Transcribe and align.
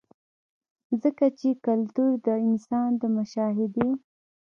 ځکه 1.01 1.25
چې 1.39 1.49
کلتور 1.65 2.11
د 2.25 2.27
انسان 2.47 2.89
د 3.01 3.03
مشاهدې 3.15 3.89